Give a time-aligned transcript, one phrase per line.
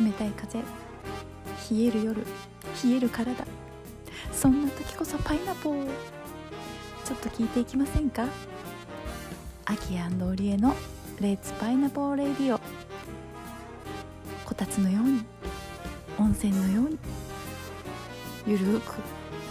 [0.00, 0.60] 冷たい風。
[0.60, 0.64] 冷
[1.84, 2.24] える夜。
[2.84, 3.44] 冷える体。
[4.32, 5.86] そんな時こそパイナポー。
[7.04, 8.26] ちょっと聞いていきませんか？
[9.64, 10.74] アキオリエの
[11.20, 12.60] レッツパイナポーレディオ
[14.44, 15.24] こたつのように。
[16.18, 16.98] 温泉のように。
[18.46, 18.92] ゆるく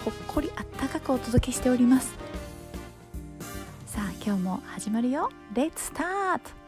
[0.05, 2.14] ほっこりあったかくお届けしております。
[3.86, 5.29] さあ今日も始まるよ。
[5.54, 6.67] レッツスタート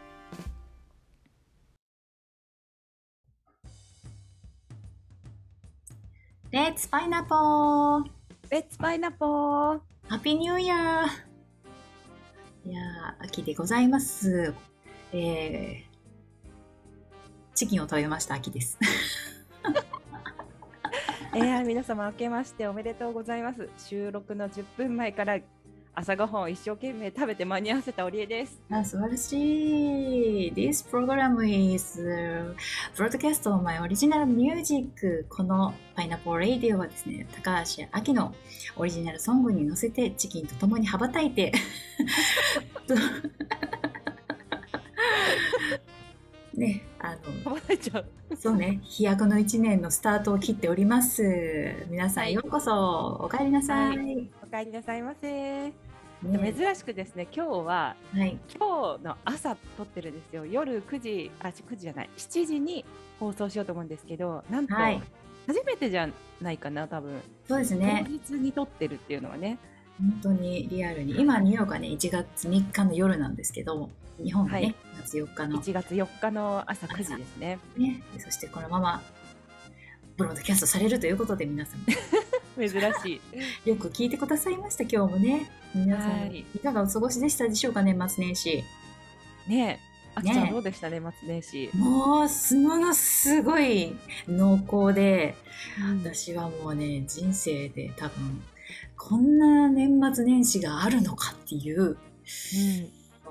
[6.80, 8.06] レッツパイナポー
[8.50, 14.54] レッツパイナポーハッピーニューイヤーいやー、秋でございます。
[15.12, 18.80] えー、チキンを食べました秋です。
[21.36, 25.38] えー、皆様明けましておめでとうございます収録の10分前から
[25.96, 30.54] 朝ごはんを一生懸命食べて間に合わせたおりえですあ素晴らしい。
[30.54, 32.02] This program is
[32.96, 35.26] broadcast on my original music.
[35.28, 38.34] このパイナポーレイディオはですね、高橋明の
[38.78, 41.52] オリジナルソングに乗せてチキンと共に羽ばたいて
[47.50, 48.06] 羽ばたいちゃう。
[48.36, 51.74] そうね、飛躍の一年のスタートを切っております。
[51.90, 53.20] 皆さんようこそ。
[53.24, 53.98] お帰りなさい。
[53.98, 54.04] は
[54.44, 55.74] お帰りなさいませ、ね。
[56.22, 60.46] 珍しくですね今日ははい、今日の朝撮ってるんですよ。
[60.46, 62.10] 夜9時あ9時じゃない。
[62.18, 62.86] 7時に
[63.20, 65.02] 放送しようと思うんですけどなんと、はい。
[65.48, 66.08] 初めてじゃ
[66.42, 68.06] ないかな多分、そうですね。
[68.06, 69.58] 当日に撮ってるっていうのはね
[70.00, 71.20] 本当にリアルに。
[71.20, 73.90] 今、ニューヨークはね、1月3日の夜なんですけど、
[74.24, 74.76] 日本がね、はい。
[75.02, 77.60] 1月4日の、1月4日の朝9時ですね。
[77.78, 79.02] ね、そしてこのまま、
[80.18, 81.86] ブロードキャストされるということで、皆さん、
[82.58, 83.22] 珍し
[83.66, 83.68] い。
[83.70, 85.50] よく聞いてくださいました、今日もね。
[85.76, 86.46] 皆さん、はい。
[86.56, 88.64] いかがお過ごしでしたでしょうか、年末年始。
[89.48, 89.90] ねえ。
[90.16, 93.96] あきちゃねんどうでしたね年末年始、もう、すものすごい
[94.28, 95.36] 濃厚で、
[96.04, 98.42] 私はもうね、人生で多分、
[99.02, 101.98] こんな年末年始があるのかっていう、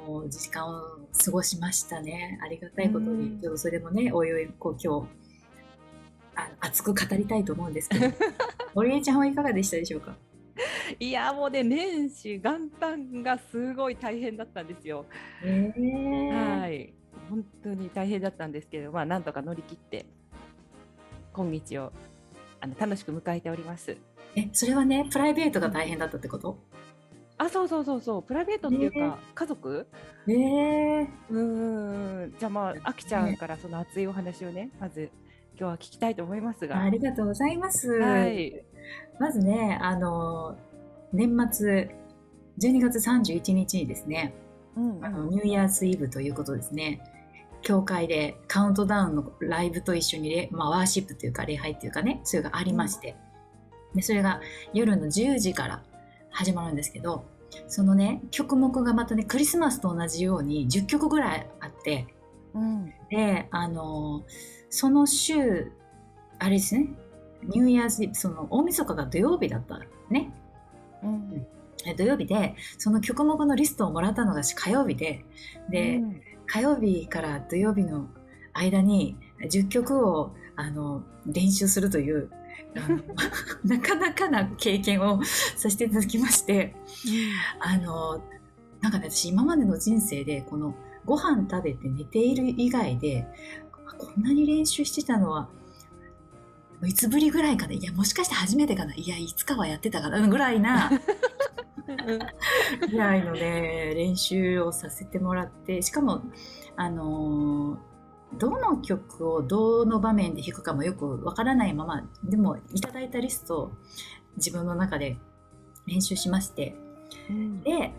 [0.06, 0.80] もう時間を
[1.24, 2.40] 過ごしましたね。
[2.42, 3.34] ありがたいことに。
[3.34, 5.08] うんちょっとそれもね、おいおい、こう今日、
[6.34, 8.06] あの熱く語りたいと思うんですけど、
[8.74, 10.16] 堀江ちゃんはいかがでしたでしょうか？
[10.98, 15.04] いやもうね年始元旦がすごい大変だったんですよ。
[15.44, 16.94] えー、はい
[17.28, 20.06] 本当に大変だったんですけどまあなんとか乗り切って
[21.32, 21.92] 今日を
[22.60, 23.96] あの楽しく迎えております。
[24.36, 26.58] え、それはね、プライベートが大変だったってこと？
[27.38, 28.22] あそうそうそうそう。
[28.22, 29.12] プライベートっていうか、ね。
[29.34, 29.86] 家族？
[30.26, 35.10] えー、うーんじゃあまああきちゃんからその熱いお話をねまず
[35.58, 36.82] 今日は聞きたいと思いますが。
[36.82, 37.90] ありがとうございます。
[37.90, 38.64] はい。
[39.18, 40.56] まずね、あの、
[41.12, 41.90] 年末、
[42.60, 44.34] 12月31日にですね、
[44.76, 47.00] うんあのニューイヤーズイブということですね。
[47.62, 53.16] 教会でカウントダウンのライブと一緒にレ、まあ、ワーシップというか礼拝というかね、それがありまして、
[53.94, 54.40] でそれが
[54.72, 55.82] 夜の10時から
[56.30, 57.24] 始まるんですけど、
[57.66, 62.06] そのね、曲目がまたね、クリスマスと同じように10曲ぐらいあって、
[62.54, 62.92] うん。
[63.10, 64.24] で、あの、
[64.70, 65.72] その週、
[66.38, 66.88] あれですね、
[67.42, 70.32] ニューイヤーズその大晦日が土曜日だったね。
[71.02, 71.46] うん。
[71.86, 75.24] え土曜日で、その曲目のリストをもらったのが火曜日で、
[75.70, 76.22] で、うん。
[76.46, 78.08] 火曜日から土曜日の
[78.54, 82.30] 間に10曲をあの練習するという
[83.64, 86.76] なかなかな経験をさせていただきまして
[87.60, 88.22] あの
[88.80, 90.74] なんかね私今までの人生でこの
[91.04, 93.26] ご飯食べて寝ている以外で
[93.86, 95.48] あこんなに練習してたのは
[96.84, 97.72] いつぶりぐらいかな？
[97.72, 98.94] いやもしかして初めてかな？
[98.94, 100.28] いやいつかはやってたかな？
[100.28, 100.90] ぐらいな
[102.88, 106.22] ぐらいのね練習をさせてもらってしかも
[106.76, 107.87] あのー
[108.34, 113.72] どの曲をどの場面で弾くかもよくわからないままでもいただいたリストを
[114.36, 115.16] 自分の中で
[115.86, 116.74] 練習しまして。
[117.30, 117.62] うん。
[117.62, 117.92] で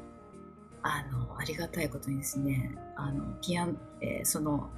[0.82, 4.70] あのありがたいことにですねあのピアノ、えーその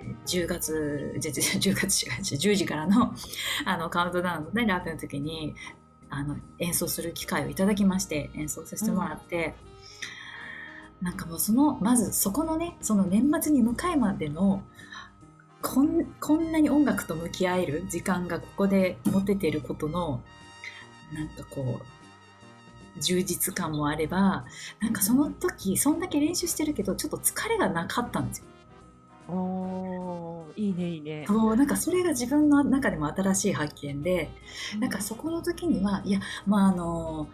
[0.00, 3.14] えー10月じゃじゃ10月違う違う10時からの
[3.64, 5.54] あのカウントダウンのねラップの時に
[6.08, 9.54] あの演奏する機会をいただきまして演奏させてもらって、
[11.00, 14.62] なんかもうそのまずそこのねその年末に向かいまでの
[15.62, 20.22] こんこんなに音楽と向き合える時間がここで持ててることの
[21.12, 21.80] なんかこ
[22.96, 24.44] う充実感もあれば
[24.80, 28.44] なんかその時そんだけ練習してるけどちょっと疲れがなかったんですよ。
[29.28, 31.24] おーいいねいいね。
[31.26, 34.30] そうなんかそれが自分の中でも新しい発見で
[34.80, 37.28] なんかそこの時にはいやまああの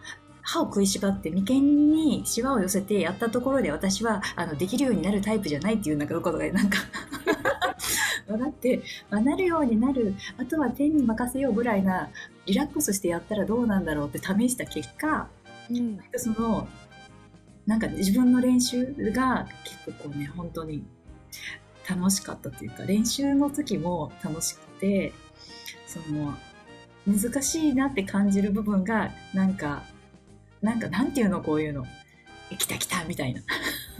[0.45, 6.77] 歯を食いしばって眉間にシワを寄せてやったところで私はあのできるようになるタイプじゃないっていうなんかことがなんか
[8.27, 12.09] 分かって、まあ、なるようになるあとは天に任せようぐらいな
[12.45, 15.27] リラックスしてやったらどうなんだろうって試した結果
[15.69, 15.99] うん。
[16.15, 16.67] その
[17.65, 20.85] なんか自分の練習が結構こうね本当に
[21.89, 25.11] 楽しかったっていうか練習の時も楽しくて
[25.87, 26.35] その
[27.07, 29.83] 難しいなって感じる部分がなんか
[30.65, 31.85] なんかなんていうのこういうの。
[32.51, 33.41] え来た来たみたいな。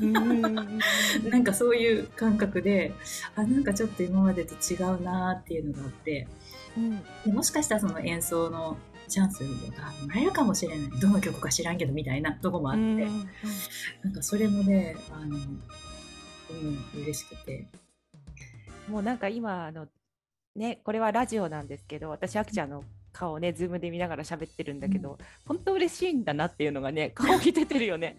[0.02, 0.42] うん。
[0.42, 2.94] なんかそういう感覚で
[3.36, 6.28] あなんかちょっと今までと違うなっていうのがあって。
[6.78, 7.04] うん。
[7.26, 8.78] でもしかしたらその演奏の
[9.08, 9.48] チャンスが
[10.02, 11.00] もらえるかもしれない。
[11.00, 13.30] どの曲か知らんけどみたいなとこもあって、うん
[14.04, 17.68] なんかそれもねあのうん嬉しくて。
[18.88, 19.88] もうなんか今あの
[20.56, 22.84] ねこれはラジオなんですけど私あきちゃんの
[23.16, 25.18] 顔をねズームで見ながら喋ってるんだけど、
[25.48, 28.18] 本当嬉しいんだなっていうのがね顔に出てるよね。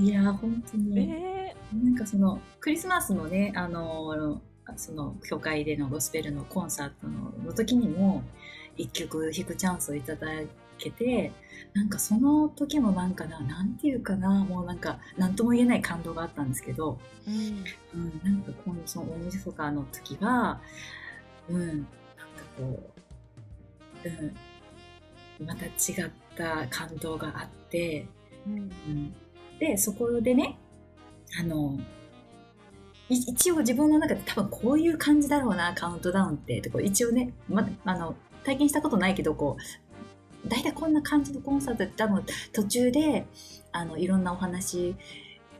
[0.00, 1.56] いやー本当に、ね。
[1.72, 4.40] なんかそのクリスマスのねあの
[4.76, 8.24] その教会でのゴスペルのコンサートのの時にも
[8.76, 10.26] 一曲弾くチャンスをいただ
[10.78, 11.32] けて
[11.72, 17.64] なんかその時もなんかななんていうかなもうなんか何とも言えない感動があったんですけど、うん。
[17.94, 20.60] うん、なんか今度その大晦日の時は
[21.48, 21.86] うんなんか
[22.58, 23.00] こう、
[24.04, 28.06] うん、また違った感動があって。
[28.46, 29.14] うんうん
[29.58, 30.58] でそこでね
[31.38, 31.78] あの
[33.08, 38.14] い一応自分の中で多分こういう感じだろうなカウントダウンってとこ一応ね、ま、あの
[38.44, 39.56] 体験したことないけどこ
[40.44, 43.26] う大体こんな感じのコンサートって多分途中で
[43.72, 44.94] あのいろんなお話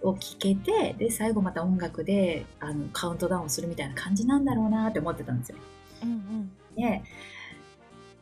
[0.03, 5.59] を聞けてで最後また音楽であのカウントダウンするみたいな感じなんだろうなって思ってたんですよ。
[6.03, 7.03] うんで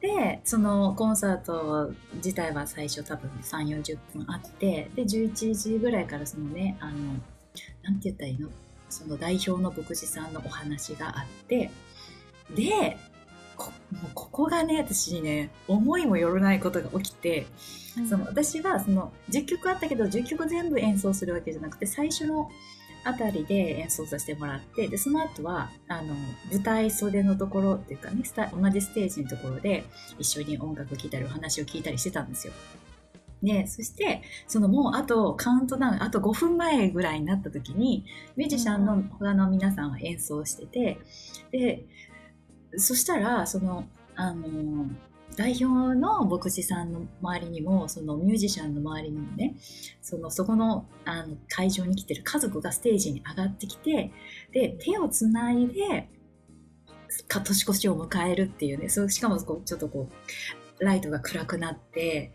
[0.05, 6.93] でそのコンサート自体は最初多分3 4 0分あってで11時ぐらいからそのねあの
[7.83, 8.51] なんて言ったらいいの？
[8.91, 11.71] その代表の牧師さんのお話があって
[12.55, 12.99] で
[13.57, 17.47] こもうここがね私にね思いもよらないことが起きて
[17.97, 18.07] うん。
[18.07, 22.51] その私はその10曲あったけど10曲全部演奏するわけじゃなくて最初の
[23.05, 26.15] あたりで演奏させてもらってでその後はあの
[26.51, 28.23] 舞台袖のところっていうかね
[28.53, 29.85] 同じステージのところで
[30.19, 32.53] 一緒に音楽聴いたりお話を聞いたりしてたんですよ。
[33.43, 38.07] でそしてそのもうあとカウントダウンあと5分前ぐらいになった時に
[38.37, 40.99] ミュージシャンの他の皆さんは演奏してて
[41.53, 41.85] で
[42.77, 43.85] そしたらその
[44.17, 44.89] あの
[45.37, 49.57] 代表の牧師さんの周りにもそのミュージシャンの周りにもね
[50.01, 54.13] そのそこのあの会場に来てる家族がステージに上がってきて
[54.53, 56.09] で手をつないで
[57.29, 60.09] か年越しを迎えるっていうねそうしかもこうちょっとこ
[60.79, 62.33] うライトが暗くなって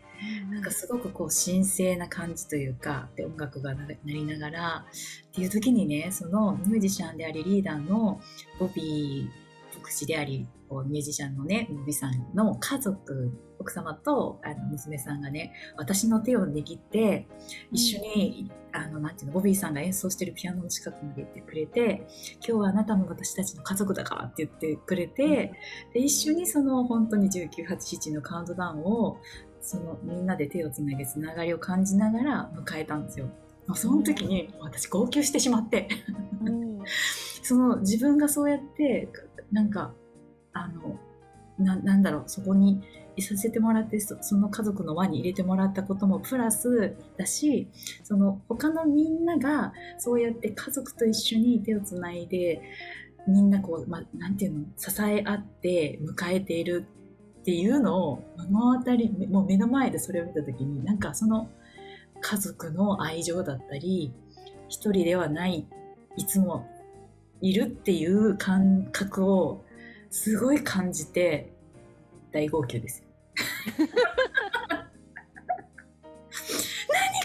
[0.50, 4.84] なんかすごくこう神聖な感じというかで音楽がな鳴りながら
[5.28, 8.20] っていう時にねそのミュージシャンでありリーダーの
[8.58, 17.26] ボビー牧師でありこうミュージシャンのねボビーさんの家族奥様とあの娘さんがね私の手を握って
[17.72, 22.06] 一緒に、あのなんていうのボビーさんが演奏してるピアノの近くまで行ってくれて
[22.36, 25.52] 今日はあなたも私たちの家族だからって言ってくれて、
[25.92, 29.18] で一緒にその本当に1987のカウントダウンを
[29.60, 33.28] そのみんなで手をつなげつながりを感じながら迎えたんですよ。
[33.74, 35.88] その時に私号泣してしまって。
[36.44, 36.78] うん。
[37.42, 39.08] その自分がそうやって
[39.52, 39.92] なんか
[40.52, 40.98] あの
[41.58, 42.82] ななんだろうそこに
[43.16, 47.68] いさせてもらってその家族の輪に入れてもらったこともプラスだし
[48.02, 52.62] その他のみんながそうやって家族と一緒に手をつないで
[53.26, 56.86] みんなこう、ま、なんていうの支え合って迎えている
[57.40, 61.50] っていうのを目の当たりもう目の前でそれを見た時になんかその
[62.20, 64.12] 家族の愛情だったり
[64.68, 65.66] 一人ではない
[66.16, 66.66] いつも
[67.40, 69.64] いるっていう感覚を
[70.10, 71.52] すごい感じて
[72.32, 73.04] 大号泣です。
[73.78, 73.88] 何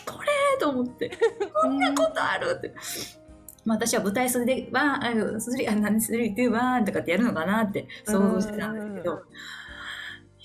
[0.06, 1.12] これと思って
[1.62, 2.74] こんなことあるって。
[3.66, 9.20] まあ、私は舞台袖で one、あ、 three、あ、何 three、two、one とかってやるのかなって想像してたんですけど、うん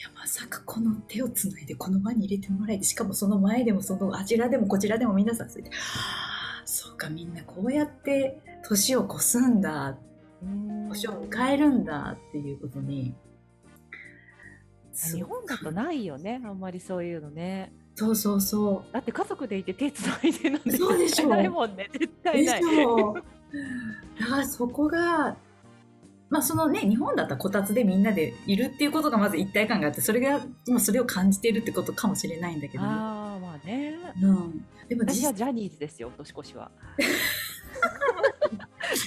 [0.00, 9.98] いや、まさかこの手をつないでこの輪に入れてもらえて、しかもその前でもそのあちらでもこちらでも皆さんそうやって、はあそうか、みんなこうやって年を越すんだ、
[10.42, 13.14] 年を迎えるんだっていうことに、
[14.92, 16.40] す日本だとないよね。
[16.44, 17.72] あんまりそういうのね。
[17.94, 21.28] そうそうそだって家族でいて手つないでなんてそうでしょ。
[21.28, 21.88] ないもんね。
[21.92, 22.08] 絶う。
[22.22, 22.62] 対ない。
[22.62, 25.36] だからそこが、
[26.30, 33.98] まあそのね、日本だったらこたつでみんなでいるっていうことがまず一体感があって、それが、まあそれを感じているってことかもしれないんだけど、ああまあね。
[34.22, 34.64] うん。
[34.88, 36.72] でも実私はジャニーズですよ年越しは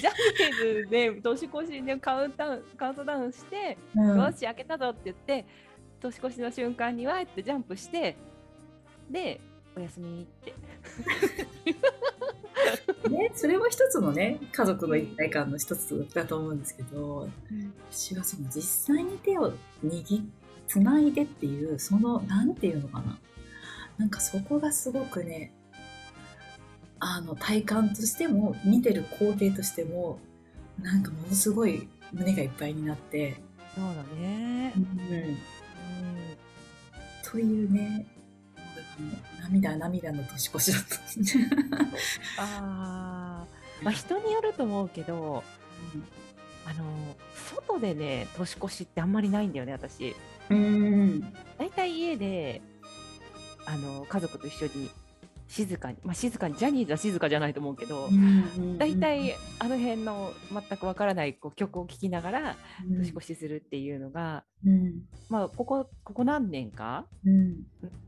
[0.00, 4.18] ジャニーズで年越しでカウントダウンカウントダウンして、うん。
[4.18, 5.44] よし開けたぞって言って
[6.00, 8.16] 年越しの瞬間にわーってジャンプして
[9.10, 9.40] で
[9.76, 10.54] おやすみって。
[13.08, 17.28] ね、それも一つのね家族の一体感の一つだと思うんですけど
[17.90, 19.52] 私はその実際に手を
[19.84, 20.24] 握
[20.66, 23.18] つないでっていうそのなんていうのかな。
[23.98, 25.52] なんかそこがすごくね
[27.06, 30.18] あの体感としても見てる工程としても
[30.80, 33.36] なんかものすごい胸がいっぱいになって、
[33.74, 34.72] そうだね。
[34.74, 35.36] う、ん、うん
[37.22, 38.06] というね。
[39.42, 40.96] 涙涙の年越しだった。
[42.42, 43.84] あー。
[43.84, 45.42] まあ人によると思うけど
[46.64, 46.84] あの
[47.34, 50.16] 外でね年越しってあんまりないんだよね私。
[50.48, 51.20] うん。
[51.58, 52.62] 大体家で
[53.66, 54.90] あの家族と一緒に
[55.48, 58.08] 静かにまあ静かにジャニーズは静かじゃないと思うけど、
[58.78, 62.56] 大体あの辺の全くわからないこう曲を聴きながら
[62.88, 65.02] 年越しするっていうのが、うん。
[65.28, 67.56] まあここここ何年かうん。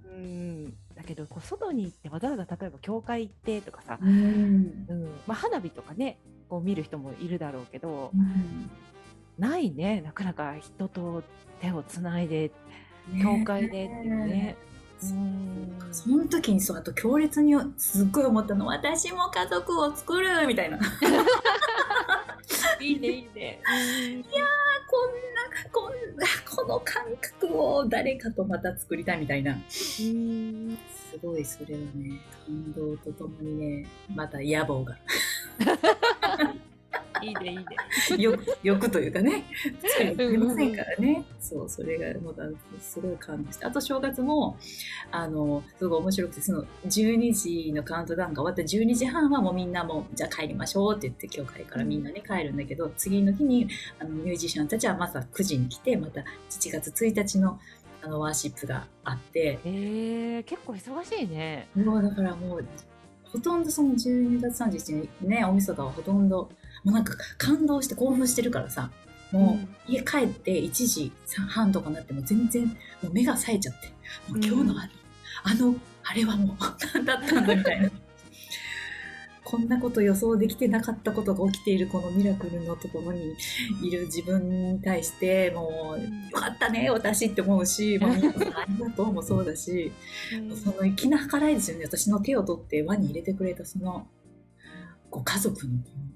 [0.06, 4.86] うんだけどこう外に行ってわざわざ例えば教会行ってとかさ、うん。
[4.88, 5.04] うん。
[5.26, 8.70] まあ、花火とかねこう見る人もいるだろうけど、うん。
[9.38, 10.00] ないね。
[10.00, 11.22] なかなか人と
[11.60, 12.50] 手をつないで
[13.12, 13.22] ね。
[13.22, 14.56] 教会でっていうね。
[15.02, 20.78] うんその時にそうあと強烈にすっごい思ったの私も家族を作るみたいな。
[20.78, 20.86] こん
[22.84, 23.60] いいねいいね。
[23.64, 23.72] な
[25.72, 29.52] こんなこの感覚を誰かとまた作りたいみたいな。
[29.52, 30.78] うん。
[31.10, 34.98] すごいそれはね感動とともにねまた野望が
[37.22, 37.64] いいねいいね。
[38.18, 39.44] 欲欲というかね。
[39.82, 41.24] 使いませんからね。
[41.40, 42.42] そうそれがまた
[42.80, 44.56] すごい感動してあと正月も
[45.10, 53.68] あのすごい面白くてその12時のカウントダウンが終わった12時半はもうみんなもうじゃあ帰りましょうって言って教会からみんなね帰るんだけど次の日に
[54.00, 57.58] あのミュージシャンたちはまた9時に来てまた7月1日の
[58.02, 59.58] あのワーシップがあって。
[59.64, 61.68] えー、結構忙しいね。
[61.74, 62.64] もうだからもう
[63.24, 66.48] ほとんどその12月31日にねおみそかはほとんど
[66.86, 68.90] もうなんか感動して興奮してるからさ
[69.32, 71.12] もう家帰って1時
[71.48, 72.64] 半とかになっても全然
[73.02, 73.88] もう目が冴えちゃって
[74.28, 74.84] もう今日のあ
[75.52, 75.74] の,、あの
[76.04, 76.56] あれはもう
[76.94, 77.90] 何 だったんだみたいな。
[79.42, 83.36] こんなこと予想できてなかったことが起きているこのミラクルのところに
[83.80, 89.92] いる自分に対してもうよかったね私って思うしもう皆さんありがとうもそうだし
[90.34, 90.56] うん。
[90.56, 91.84] その粋な計らいですよね。
[91.84, 94.08] 私の手を取って輪に入れてくれたその
[95.10, 96.15] ご家族のこの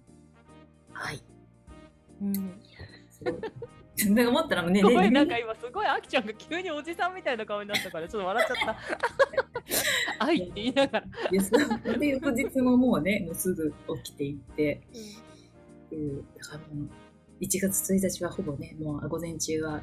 [1.01, 1.23] 愛
[2.23, 2.35] うん。
[4.15, 8.75] なんか思ったらねすごいねなんか今すごいあきちゃんが急におじさんみたいな顔になったからちょっと笑っちゃっ
[10.19, 10.25] た。
[10.25, 11.99] 愛って言いながら。
[11.99, 14.81] で翌日ももうねもうすぐ起きていって。
[15.93, 16.89] うだからもう
[17.43, 19.83] 1月1日はほぼねもう午前中は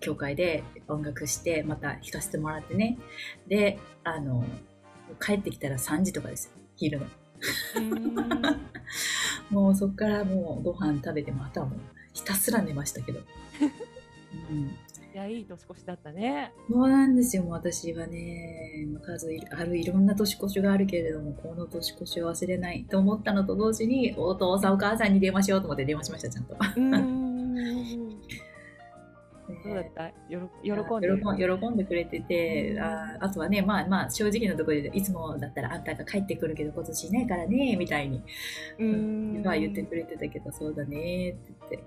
[0.00, 2.98] 教会で音楽してまた弾かせてもらってね。
[3.48, 4.44] であの
[5.20, 7.06] 帰ってきたら3時とかですよ昼の。
[7.06, 7.27] うん
[9.50, 11.70] もうそこからもうご飯食べてまたもう
[12.12, 13.20] ひたすら寝ましたけど、
[14.50, 14.70] うん、い
[15.14, 16.52] やいい年越しだったね。
[16.70, 17.44] そうなんですよ。
[17.44, 26.56] もう私はね数いあるいろんな年越しがあるけれどもこの年越しを忘れないと思ったのと同時にお父さんお母さんに電話しようと思って電話しましたちゃんと。
[29.64, 29.70] うん。
[29.70, 30.36] どうだっねた喜
[30.96, 31.08] んで。
[31.08, 38.22] る喜ん喜んでくれててああとはねまあまあ正直なところでいつもだったらあんたが帰ってくるけど今年いないからねみたいに。
[38.78, 39.42] うん。
[39.44, 41.84] まあ言ってくれてたけどそうだねって言って。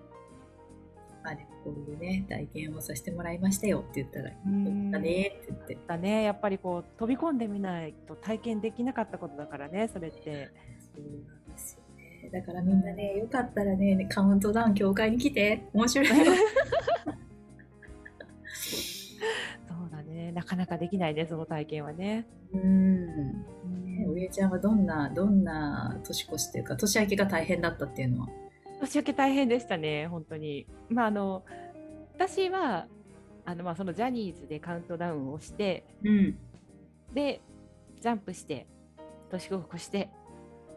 [1.23, 4.91] まあでもこういうね体験をさせてもらいましたよって言ったらうん。
[4.91, 5.77] だねって言って。
[5.87, 10.49] だねやっぱりこう飛び込んでみないと体験できなかったことだからねそれって。
[10.95, 12.29] そうなんですよね。
[12.31, 15.67] だからみんなねよかったらねカウントダウン教会に来て。
[15.73, 16.15] 面白いよ
[19.67, 20.31] そうだね。
[20.31, 22.27] なかなかできないねその体験はね。
[22.53, 23.05] うん。
[23.85, 28.29] ねおりえちゃんはどんなどんな年越しというか年明けが大変だったっていうのは？
[28.81, 30.65] 年明け大変でしたね本当に。
[30.89, 31.43] まああの
[32.15, 32.87] 私は
[33.45, 36.37] あのまあそのジャニーズでカウントダウンをしてうん。
[37.13, 37.41] で
[37.99, 38.67] ジャンプして
[39.29, 40.09] 年越して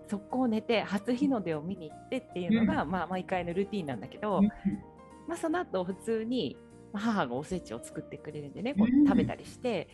[0.07, 4.43] 速攻寝て初日の出を見に行ってっていうのが、まあ毎回のルーティンなんだけど、
[5.27, 6.59] まあ、その後普通に
[6.95, 9.89] まあ母がおせちを作ってくれるんでねこううん食べたりして、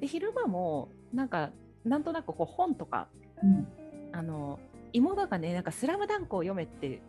[0.00, 1.50] で昼間もなんか
[1.84, 3.06] なんとなくこう本とか
[3.42, 3.68] うん。
[4.12, 4.58] あの
[4.92, 7.00] 妹がねなんか「スラムダンクを読めって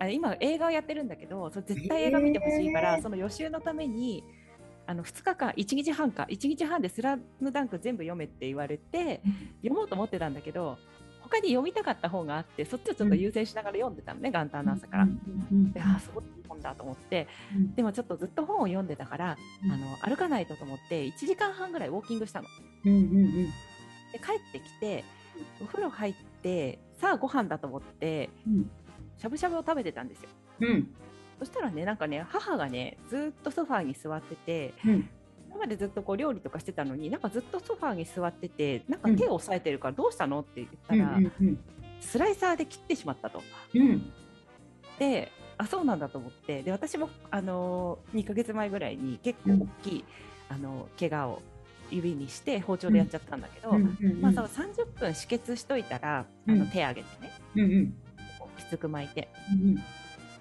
[0.00, 3.02] あ今映画をやってるんだけどそれ絶対映画見てほしいから、へー。
[3.02, 4.24] その予習のために
[4.86, 9.22] あの2日間1日半か1日半で「スラムダンク全部読めって言われて
[9.58, 10.78] 読もうと思ってたんだけど
[11.32, 15.08] 他他に読みたかった本があってそっちをちょっと優先しながら読んでたのね、元旦の朝から。
[15.72, 17.26] でああすごい本だと思って。
[17.74, 22.48] でもちょっとずっと本を読んでたから、あの歩かないとと思って1時間半ぐらいウォーキングしたの。
[24.12, 25.04] で帰ってきて
[25.62, 28.70] お風呂入ってさあご飯だと思ってうん。
[29.16, 30.28] しゃぶしゃぶを食べてたんですよ。
[30.60, 30.94] うん。
[31.38, 35.08] そしたらねなんかね母がねずっとソファーに座っててうん
[35.52, 41.58] 今までずっとこう料理とかしてたのになんかずっとソファーに座っててなんか手を押さえてるからどうしたのって言ったら、うん
[42.00, 43.40] スライサーで切ってしまったと。
[43.74, 44.10] うん。
[44.98, 50.04] であそうなんだと思ってで私も、あのー、2ヶ月前ぐらいに結構大きい、
[50.48, 51.42] あのー怪我を
[51.92, 53.70] 指にして包丁でやっちゃったんだけど、
[54.20, 56.58] まあ、その30分止血しといたら、あうん。
[56.58, 57.94] の手上げてねうんうん。
[58.58, 59.28] きつく巻いて。
[59.52, 59.82] うん。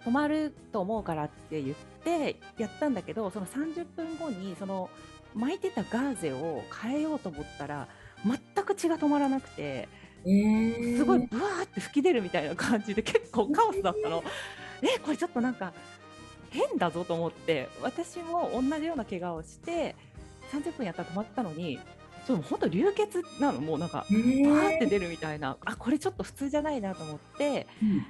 [0.05, 4.89] 止まると思うからって言ってやったんだけどその30分後にその
[5.33, 7.87] 巻いてたガーゼを変えようと思ったら
[8.25, 9.87] 全く血が止まらなくて
[10.25, 10.97] えー。
[10.97, 14.23] すごいブワーって吹き出るみたいな感じで結構カオスだったの。
[14.81, 15.73] えこれちょっとなんか
[16.49, 19.95] 変だぞと思って私も同じような怪我をして
[20.51, 21.79] 30分やったら止まったのに
[22.27, 23.61] ちょっと本当流血なの。
[23.61, 24.49] もうなんかえー。
[24.49, 25.57] バーって出るみたいな。
[25.65, 28.05] あこれちょっと普通じゃないなと思ってうん。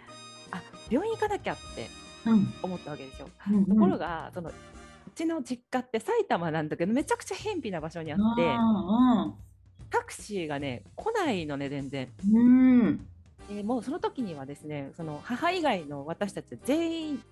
[0.52, 1.82] あ病院行かなきゃって。
[2.06, 2.11] うん
[2.62, 3.30] 思ったわけですよ。
[3.52, 4.54] うんところがそのう
[5.16, 9.34] ちの実家って埼玉なんだけどめちゃくちゃ偏僻な場所にあってあ
[9.90, 12.08] タクシーがね来ないのね全然。
[12.26, 13.08] ーうん。
[13.50, 17.24] でもうその時にはですねその母以外の私たち全員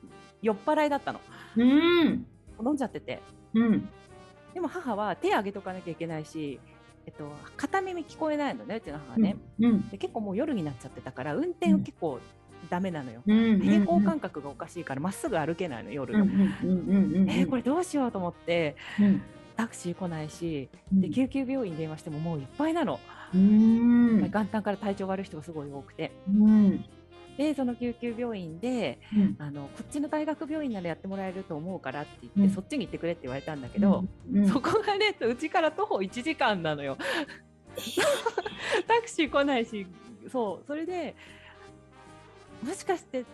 [0.41, 1.21] 酔っ払いだったの。
[1.55, 2.25] うん。
[2.61, 3.21] 飲んじゃってて。
[3.53, 3.89] うん。
[4.53, 6.59] でも母は手挙げとかなきゃいけないし、
[7.05, 9.89] えっと、片耳聞こえないのねうちの母ね、うん。
[9.89, 12.19] で結構もう夜になっちゃってたから運転は結構
[12.69, 18.75] ダメなのよ、うん平行感覚がおかしいからまっすぐ歩けないの夜えーこれどうしようと思って。
[18.99, 19.21] うん。
[19.55, 21.01] タクシー来ないしうん。
[21.01, 22.99] で救急病院に電話してももういっぱいなの、
[23.33, 24.21] うん。
[24.21, 26.11] 元旦から体調悪い人がすごい多くて。
[26.27, 26.85] うん。
[27.37, 29.35] でその救急病院でうん。
[29.39, 32.49] あのこっちの大学病院ならやってもらえると思うからって言って、うん。
[32.49, 34.47] そっちに行ってくれって言われたんだけど、うん。
[34.47, 36.97] そこがねうちから徒歩1時間なのよ。
[38.87, 39.85] タクシー来ないし
[40.31, 41.15] そうそれで
[42.63, 43.25] もしかして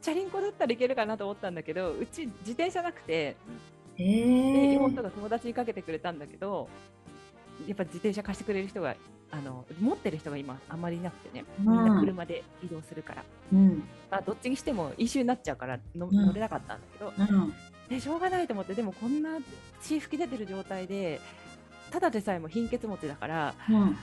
[0.00, 3.36] チャリンコだったらいけるかなと思ったんだけどうち自転車なくて
[3.96, 6.68] えでー妹が友達にかけてくれたんだけど
[7.66, 8.94] やっぱ自転車貸してくれる人が
[9.30, 11.44] あの持ってる人が今あんまりいなくてね。
[11.58, 13.82] みんな車で移動するから、うん。
[14.10, 16.26] まあ、どっちにしても飲酒になっちゃうからのうん。
[16.26, 17.52] 乗れなかったんだけど、うん。
[17.88, 19.38] でしょうがないと思ってでもこんな
[19.82, 21.20] 血吹き出てる状態で
[21.90, 23.92] ただでさえも貧血持ちだからうん。
[23.92, 23.98] で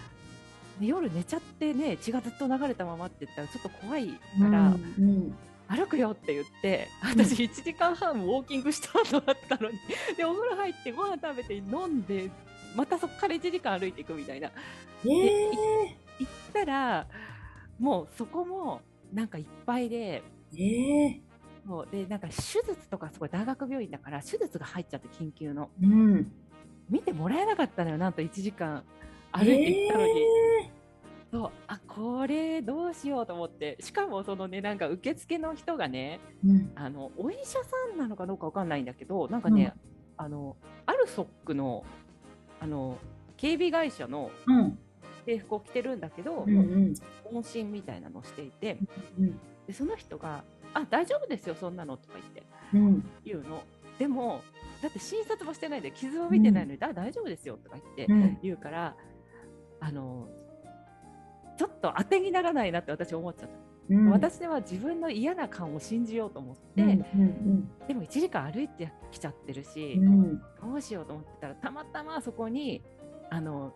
[0.81, 5.35] 夜寝ちゃってね血がずっと流れたままって言ったらちょっと怖いかうら、んうん。
[5.67, 9.79] 歩くよって言って私1時間半ウォーキングした後だったのに
[10.15, 12.29] でお風呂入ってご飯食べて飲んで
[12.75, 14.51] またそこから1時間歩いていくみたいな。
[15.03, 15.49] えー。
[16.19, 17.07] 行ったら
[17.79, 18.81] もうそこも
[19.13, 20.21] なんかいっぱいで
[20.53, 21.19] えー。
[21.65, 25.69] もうでなんか手術とかすごい大学病院だから手術が入っちゃって緊急の。
[25.81, 26.31] うん。
[26.89, 28.83] 見てもらえなかったのよなんと1時間
[29.31, 30.13] 歩いて行ったのに。
[31.35, 36.71] そうあこれどうしようと思ってしかもそのねなんか受付の人がねえーうん。
[36.75, 39.73] あのお医者さんなのかどうかわかんないんだけどなんかね、
[40.15, 41.83] あのアルソックの
[42.61, 42.97] あの
[43.35, 44.79] 警備会社のうん。
[45.25, 46.93] 制服を着てるんだけど、うんうん。
[47.33, 48.77] 問診みたいなのをしていて
[49.17, 50.43] うんでその人が
[50.73, 52.43] 「あ大丈夫ですよそんなの」とか言って
[52.73, 53.09] うん。
[53.25, 53.63] 言うの。
[53.99, 54.41] でも
[54.81, 58.39] だって診察もしてないで傷を見てないのに「あ大丈夫ですよ」とか言ってうん。
[58.41, 58.95] 言うから
[59.81, 60.29] あの
[61.57, 63.55] ちょっと当てにならないなって私思っちゃった。
[63.89, 64.09] うん。
[64.09, 70.39] 私は自分の嫌な感を信じようと思って、うんうんでも1時間歩いてきちゃってるし、うん。
[70.39, 72.81] どうしようと思ってたらたまたまそこに
[73.29, 73.73] あの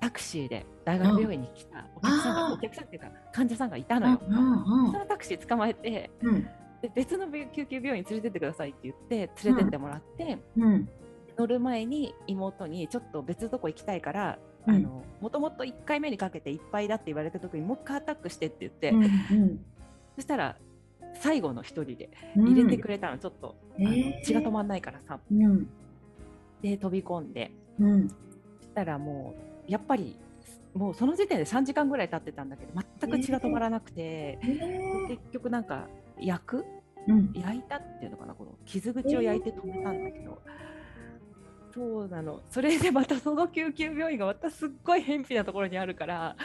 [0.00, 4.20] タクシーで大学病院に来たお客さんが、お客さんっていうか患者さんがいたのよ。
[4.26, 6.42] うんそのタクシー捕まえてうん。
[6.80, 10.88] で別の病救急病院に連れてってくださいって言って連れてってもらって、うん。
[11.36, 19.64] 乗る前に妹にちょっと別のとこ行きたいから、うんあのもともと1回目にかけていっぱいだって言われた時にもう一回アタックしてって言って、うん
[20.14, 20.56] そしたら
[21.14, 22.48] 最後の一人でうん。
[22.52, 24.22] 入れてくれたの、ちょっと、えー。
[24.24, 25.18] 血が止まんないからさ。
[25.30, 25.68] うん。
[26.62, 27.50] で飛び込んで。
[27.78, 28.08] うん。
[28.08, 28.18] そし
[28.74, 29.34] たらも
[29.68, 30.18] うやっぱり
[30.74, 36.56] もうその時点で3時間ぐらい経ってたんだけど全く血が止まらなくて、え結局なんか焼く？
[37.08, 37.32] ーうん。
[37.34, 40.40] 焼いたっていうのかなこの傷口を焼いて止めたんだけど、
[41.74, 42.40] そうなの。
[42.50, 46.36] それでまたその救急病院がまたすっごい偏僻なところにあるから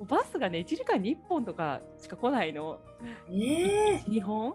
[0.00, 0.06] うん。
[0.06, 2.80] バスがね1時間に1本とかしか来ないの。
[3.28, 4.04] えー。
[4.06, 4.54] 2本？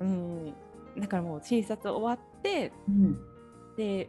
[0.00, 0.54] うん。
[0.98, 3.18] だからもう診察終わってうん。
[3.76, 4.08] で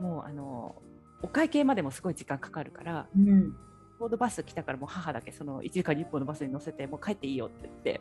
[0.00, 0.74] もうあの
[1.22, 3.56] お会計までもすごい時間かかるからうん。
[4.04, 8.00] ょうどバス来たからもう母だけその1時間に1本のバスに乗せてもう帰っていいよって言って、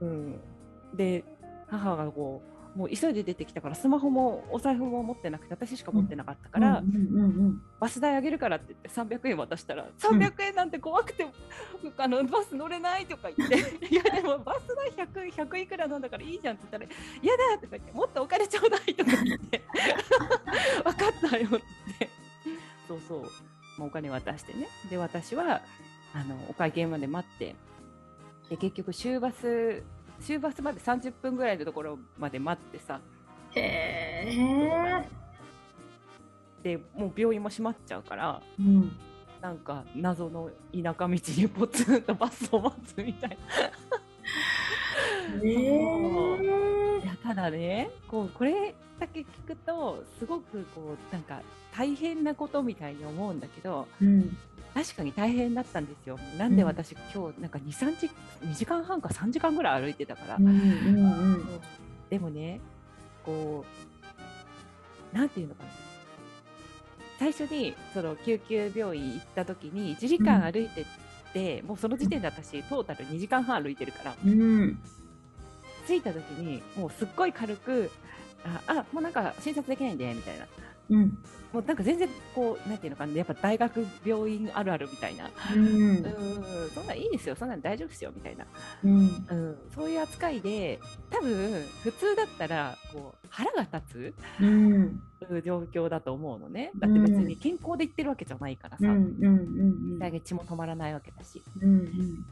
[0.00, 0.08] うん。
[0.08, 1.24] うん、で
[1.68, 6.82] 母がこうもう急いで出てきたからスマホもお財布も持ってなくて私しか持ってなかったから、
[7.78, 11.26] バス代あげるからって言って300円渡したら300円なんて怖くて、
[11.98, 13.56] あのバス乗れないとか言って
[13.86, 19.62] いやでもバス代 100, 100いくらなんだからいいじゃんって言ったら嫌だとか言ってもっとお金ちょうだいとか言って
[20.82, 21.50] 分かったよっ
[21.98, 22.08] て。
[22.88, 23.22] そうそう、
[23.78, 24.68] まあ、お金渡してね。
[24.88, 25.60] で私は
[26.14, 27.54] あのお会計まで待って
[28.48, 29.82] で結局終バス
[30.22, 33.00] 終バスまで30分ぐらいのところまで待ってさ
[33.54, 35.08] へえ。
[36.62, 38.96] でもう病院も閉まっちゃうからうん。
[39.40, 43.36] なんか謎の田舎道にポツンとバスを待つみたいな。
[45.42, 51.42] えいやただねこうこれだけ聞くとすごくこうなんか
[51.74, 54.36] 大変なことみたいに思うんだけどうん。
[54.74, 56.18] 確かに大変だったんですよ。
[56.38, 58.10] なんで私、今日なんか23時
[58.42, 60.36] 2時間半か3時間ぐらい歩いてたから。
[60.36, 61.60] うんうん
[62.10, 62.60] でもね
[63.24, 63.64] こ
[65.14, 65.70] うなんていうのかな
[67.18, 70.84] 最初にその救急病院行った時に1時間歩いてっ
[71.32, 74.40] て、もうその時点で私トータル2時間半歩いてるからうん。
[74.40, 74.78] うん。
[75.86, 77.90] 着いた時にもうすっごい軽く
[78.44, 80.46] ああもうなんか診察できないんでみたいな
[80.92, 81.18] うん。
[81.52, 85.30] もうなんか全然こうなんていうのかなやっぱ大学病院あるあるみたいな。
[85.54, 85.66] うん。
[85.66, 86.04] うん
[86.74, 88.46] そんなんいいですよそんなん大丈夫ですよみたいな、
[88.84, 89.26] うん。
[89.28, 95.02] うん、そういう扱いで多分普通だったらこう腹が立つうん。
[95.44, 96.72] 状況だと思うのね。
[96.78, 99.28] だって別に健康で言ってるわけじゃないからさ、うんうんう
[99.96, 101.42] ん大血も止まらないわけだし。
[101.60, 102.24] うん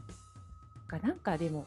[0.87, 1.65] がなんかでも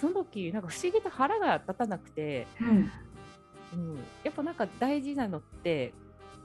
[0.00, 2.90] その時なんか不思議と腹が立たなくて、うん。
[3.74, 5.92] うん、やっぱなんか大事なのって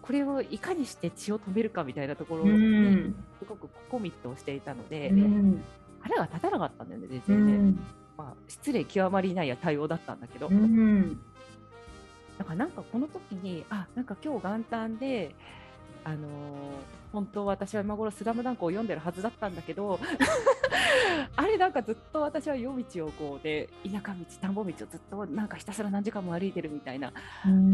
[0.02, 5.62] これをいかにして血を止めるかみたいなところうにんすごくコミットをしていたので、うん。
[6.02, 7.46] 腹が立たなかったんだよね全う然。
[7.48, 7.80] ね、ん。
[8.18, 11.20] まあ、失礼極まりないや対応だったんだけど、うん。
[12.38, 15.36] だからなんかこの時にあなんか今日元旦で
[16.04, 16.20] あのー
[17.12, 20.00] 本当私は今頃「スラムダンクを読んでるはずだったんだけど
[21.36, 27.12] あれなんかずっと私は夜道をこうで田舎道田んぼ道をずっとなんかひたすら何時間も歩いてるみたいな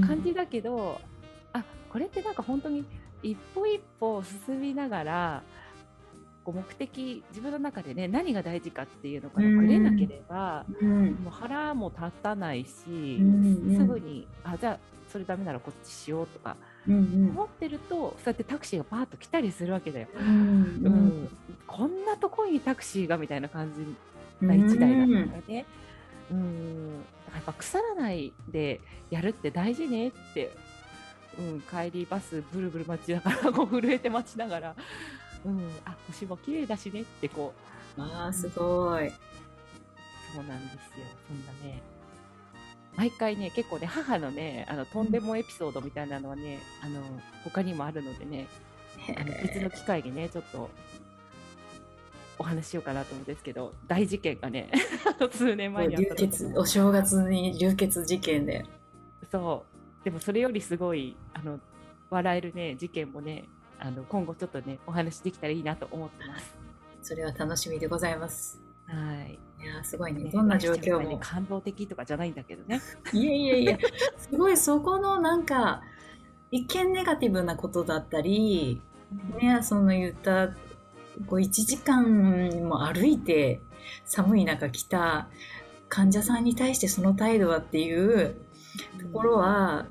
[0.08, 1.02] 感じだけど、
[1.58, 2.86] あこれってなんか本当に
[3.24, 5.44] 一歩一歩進みながら
[6.44, 11.12] こう目的自分の中でね何が大事かっていうのからぶれなければ、うん。
[11.24, 13.78] もう腹も立たないし、うんうん。
[13.78, 14.80] すぐにあじゃあ
[15.12, 20.08] それダメならこっちしようとかうん思ってるとそうやってタクシーがパーッと来たりするわけだよ。
[20.20, 21.30] うんうん。
[21.65, 25.65] こんなとこにタクシーがみたいな感じな一台だったからね。
[26.32, 30.52] うん、だからやっぱ腐らないでやるって大事ねって、
[31.39, 34.76] うん、帰りバスブルブル待ちながら こう震えて待ちながら、
[35.45, 37.54] うん、あ星も綺麗だしねってこ
[37.98, 38.02] う。
[38.02, 39.12] あーすごい。
[40.34, 41.06] そうなんですよ。
[41.28, 41.82] そんなね。
[42.98, 47.02] 毎回ね結構ね母のねあのとんでもエピソードみたいなのはね、あの
[47.43, 48.48] 他にもあるのでね
[49.17, 50.69] あの別の機会にねちょっと
[52.38, 54.69] お話ししようかなと思うんですけど大事件がね
[55.32, 56.28] 数年前にあっ流たの。
[56.28, 58.65] 血お正月に流血事件で。
[59.32, 59.75] そう
[60.06, 61.60] でもそれよりすごいあの
[62.12, 63.46] 笑えるね事件もね
[63.80, 66.56] あの今後ちょっとねお話できたらいいなと思ってます。
[67.02, 68.62] それは楽しみでございます。
[68.86, 70.26] はい、いやーすごいね。
[70.26, 71.10] ねどんな状況も。
[71.10, 72.82] ね感動的とかじゃないんだけどね。
[73.13, 73.78] いやいやいや
[74.18, 75.82] すごいそこのなんか
[76.52, 78.82] 一見ネガティブなことだったり
[79.41, 80.54] ねその言ったこ
[81.32, 82.04] う1時間
[82.68, 83.60] も歩いて
[84.06, 85.28] 寒い中来た
[85.89, 88.36] 患者さんに対してその態度はっていう
[89.02, 89.88] ところは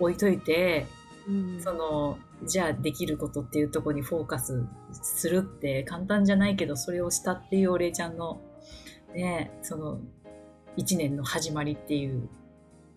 [0.00, 0.86] 置いといて、
[1.28, 1.60] うん。
[1.60, 8.40] そのじゃあできることっていうところにフォーカスするって簡単じゃないけどそれをしたっていうお礼ちゃんの
[9.14, 10.00] ねその
[10.76, 12.28] 1年の始まりっていう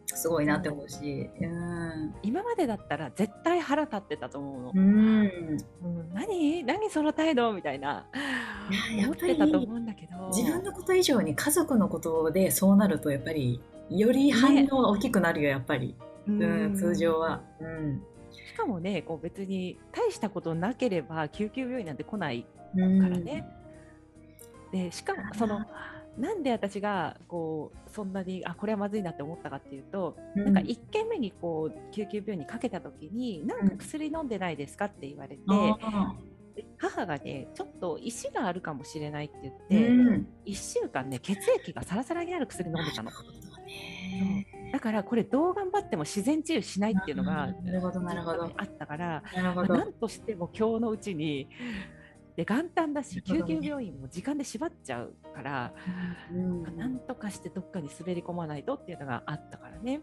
[0.08, 1.30] すごいなって思うし。
[1.40, 2.16] うん。
[2.24, 4.72] 今までだったら絶対腹立ってたと思うの。
[4.74, 5.20] うん。
[5.20, 6.14] うん。
[6.14, 6.64] 何？
[6.64, 7.54] 何その態度？
[7.54, 8.08] みたいな。
[9.04, 10.30] 思ってたと思うんだけど。
[10.30, 15.96] 自分のこと以上に家族のことでそうなるとやっぱりより反応が大きくなるよやっぱり、
[16.28, 17.42] ううん、通常は。
[17.60, 18.04] うん。
[18.32, 23.02] しかもねこう別に大したことなければ救急病院なんて来ないうん。
[23.02, 23.46] からね。
[24.72, 25.66] でしかもその
[26.18, 30.46] なんで私がこうそんなにあこれはまずいなって思ったかっていうと、うん。
[30.46, 36.16] なんか1軒目にこう救急病院にかけた時に「なんか薬飲んでないですか?」って言われて、あ
[36.56, 40.28] で母がねちょっと石があるかもしれないって言っーて、うん。
[40.46, 43.12] 1週間ね血液がサラサラになる薬飲んでたの
[44.72, 48.44] だからこれどう頑張っても自然治癒しないっていうのがあーなるほどなるほど。
[48.58, 49.78] あったからなるほど。
[49.78, 51.48] 何としても今日のうちに
[52.36, 55.74] で元旦だし救急病院も時間で縛っちゃうから、
[56.32, 56.78] うん。
[56.78, 60.02] なんとかしてどっかに滑り込まないとっていうのがあったからね。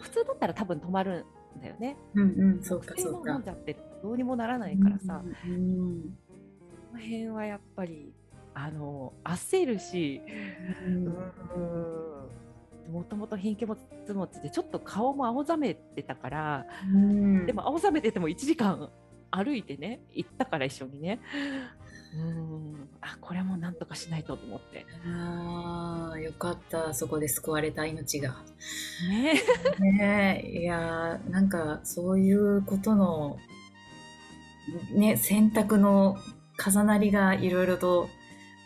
[0.00, 1.26] 普通だったら多分止まる
[1.58, 1.96] んだよね。
[2.14, 3.32] うんうんそうかそうか。
[3.32, 6.16] 飲んじゃってどうにもならないからさ、うん
[6.92, 8.12] この辺はやっぱり
[8.54, 10.22] あの焦るし
[10.86, 11.04] うん
[12.90, 13.76] もともと貧血持
[14.26, 17.46] ちでちょっと顔も青ざめてたから、うん。
[17.46, 18.90] でも青ざめてても1時間
[19.30, 21.20] 歩いてね行ったから一緒にね。
[22.14, 22.88] うん。
[23.00, 24.86] あこれもなんとかしないとと思って。
[25.06, 26.94] ああよかった。
[26.94, 28.36] そこで救われた命が。
[29.08, 29.34] ね。
[29.80, 30.42] ね。
[30.44, 33.38] えいやーなんかそういうことの
[34.92, 36.16] ね選択の
[36.64, 38.08] 重なりがいろいろと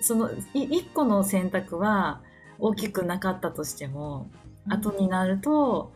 [0.01, 2.21] そのい一個の選択は
[2.59, 4.31] 大きくなかったとしても、
[4.69, 5.93] 後になると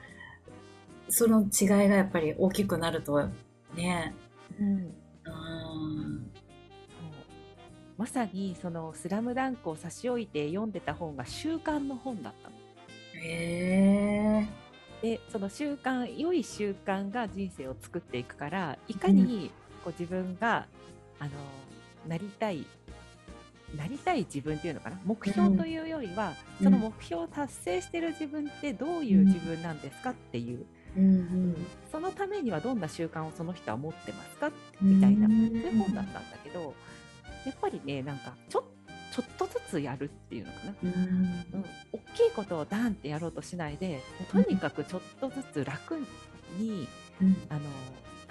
[1.08, 3.28] その違いがやっぱり大きくなると
[3.74, 4.14] ね。
[4.58, 4.76] うん。
[4.76, 4.80] う。
[4.80, 6.32] ん
[7.98, 12.56] まさにその「スラムダンクを差し置いて読んでた本が習慣の本だったの。
[13.14, 14.62] へえ
[15.02, 19.50] でその習慣良い習慣が人生を作っていくからいかに
[19.84, 20.66] こう自分が、
[21.18, 21.30] あの
[22.08, 22.64] なりたい
[23.76, 24.98] なりたい自分っていうのかな？
[25.04, 26.64] 目標というよりは、うん。
[26.64, 34.50] その目標を達成してる自分ってどういう自分なんですかっていう、うんそのためにはどんな習慣をその人は持ってますか？
[34.82, 35.48] うんみたいな、うん。
[35.48, 36.74] そういう本だったんだけど
[37.46, 38.64] やっぱりねなんかちょ
[39.14, 40.74] ちょっとずつやるっていうのかな？
[40.82, 40.90] うん。
[40.90, 45.98] うん、大きいことをダンってやろうとしないでとにかくちょっとずつ楽
[46.58, 46.86] に
[47.20, 47.36] うん。
[47.48, 47.60] あの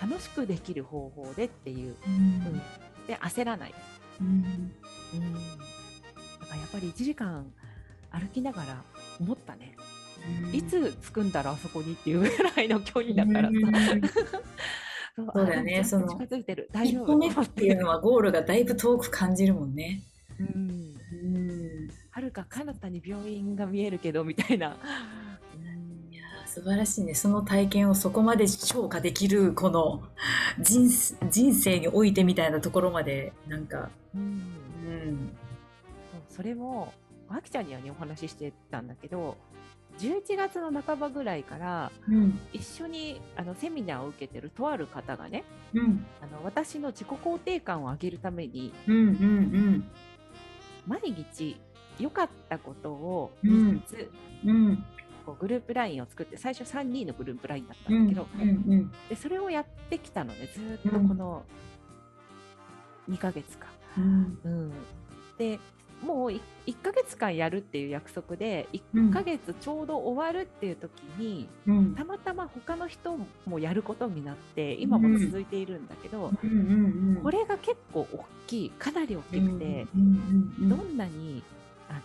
[0.02, 2.14] 楽しくできる方法でっていう、うん。
[2.14, 2.62] うん、
[3.06, 3.74] で焦らない、
[5.14, 5.24] うん。
[5.24, 5.46] うん、だか
[6.52, 7.52] らやっぱり1時間
[8.12, 8.84] 歩きながら
[9.20, 9.76] 思ったね、
[10.52, 14.02] いつ着くんだろうあそこにっていうぐらいの距離だからさ、うん。
[15.34, 16.70] そうだよねその近づいてる。
[16.72, 17.04] 大丈夫。
[17.04, 20.04] 一歩目っていうのはゴールがだいぶ遠く感じるもんね。
[20.40, 20.92] うん。
[21.12, 24.78] うん、はるか彼方に病院が見えるけどみたいな、
[26.10, 27.14] いやー素晴らしいね。
[27.14, 30.02] その体験をそこまで消化できるこの
[30.60, 30.90] 人
[31.54, 34.42] 生においてみたいなところまでなんか、うんうん、
[36.12, 36.94] そうそれも
[37.30, 39.38] あきちゃんにはねお話ししてたんだけど
[40.00, 42.40] 11月の半ばぐらいからうん。
[42.54, 46.06] 一緒にあのセミナーを受けてるとある方がねうん。
[46.22, 49.84] あの私の自己肯定感を上げるためにうんうん
[50.88, 51.58] 毎日
[52.00, 53.52] 良かったことをうん。
[53.78, 54.12] 3つ、
[54.46, 54.84] うん。
[55.26, 61.44] こうグループ LINE を作って最初3人のグループ LINE だったうんんだけど、うんでそれをやってきたのねずーっとこの
[63.10, 63.68] 2ヶ月か。
[63.98, 64.40] うん。
[64.44, 64.72] うん、
[65.38, 65.60] で
[66.04, 66.42] もう 1,
[66.82, 69.10] ヶ月間やるっていう約束でうん。
[69.10, 71.96] 1ヶ月ちょうど終わるっていう時にうん。
[71.96, 76.54] たまたま他の人もやることになって今も続いているんだけど、うんう
[77.20, 80.70] んこれが結構大きいかなり大きくて、うんうん。
[80.70, 81.44] どんなに
[81.90, 82.00] あの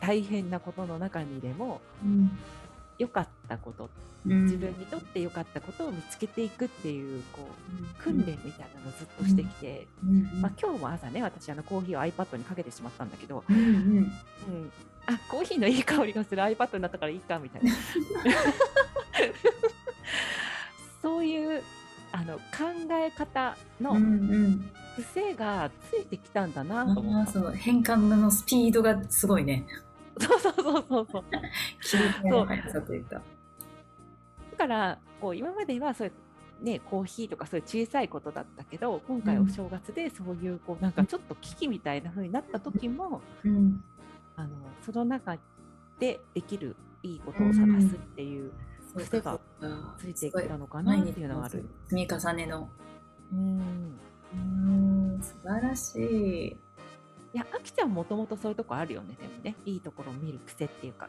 [0.00, 2.30] 大変なことの中にでもうん
[3.00, 3.90] 良かったこと
[4.26, 4.44] うん。
[4.44, 7.48] 自分にとって良かったことを見つけていくっていうこ
[7.98, 10.40] う訓練みたいなのをずっとしてきて、うん。
[10.40, 13.56] まあ、今日も朝ね私あのコーヒーを iPad にかけてしまったんだけど、うん。
[13.56, 13.64] うん。
[13.64, 14.12] うん、
[15.06, 17.72] あコーヒーのいい香りがする iPad になったからいいかみたいな。
[21.00, 21.62] そういう
[22.12, 22.42] あの考
[22.90, 24.04] え方のうんう
[24.48, 24.70] ん。
[24.96, 29.64] 癖がついてきたたなと思った、あーその変換のスピードがすごいね。
[30.20, 31.24] そうそうそうそうそう
[31.80, 33.22] 切り替えの速さというか。
[34.52, 36.10] だからこう今まではそうい
[36.60, 43.82] う、ね、コーヒーとかそういう小さいことだったけど今回お正月でそういうこうなんかちょっと危機みたいな風になった時も、うん。
[44.36, 45.36] あのその中
[45.98, 48.52] でできるいいことを探すっていう
[48.94, 49.38] そう癖が
[49.98, 51.64] ついてきたのかなっていうのはある。
[51.88, 52.68] 積み重ねの。
[53.32, 53.98] うん
[54.32, 56.56] うん、素晴らしい。
[57.32, 59.54] いや、あきちゃんもともとそういうとこあるよね、でもね。
[59.64, 61.08] いいところを見る癖っていうか。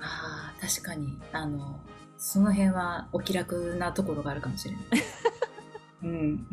[0.00, 1.20] ああ、確かに。
[1.32, 1.80] あの、
[2.18, 4.84] その辺はお気楽なところがあるかもしれない。
[6.02, 6.46] うん。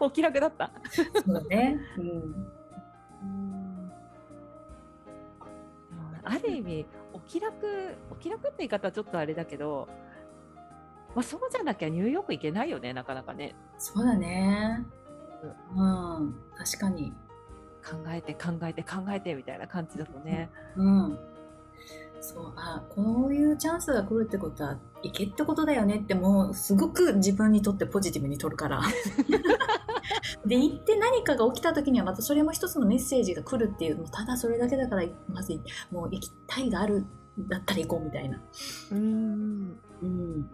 [0.00, 0.70] お気楽だった？
[0.90, 1.78] そうだね。
[1.98, 2.06] うん。
[3.22, 3.92] うん
[6.24, 9.88] ある意味、お気楽、お気楽って言い方はちょっとあれだけど、
[11.16, 13.56] まあ、そうじゃなきゃニューヨーク行けないよね、なかなかね。
[13.76, 14.86] そうだね。
[15.74, 16.34] うん。
[16.56, 17.12] 確かに。
[17.84, 20.50] 考えて考えて考えてみたいな感じだとね。
[20.76, 21.18] うん。
[22.20, 28.80] そう、あ、こういうチャンスが来るってことは、行けってことだよねって、もう、すごく自分にとってポジティブに取るから。
[30.46, 37.04] で、行って何かが起きた時には、またそれも一つのメッセージが来るっていう、もうただそれだけだから、まず、もう行きたいがある、
[37.38, 38.40] だったら行こうみたいな。
[38.92, 39.80] うん。
[40.02, 40.50] うん。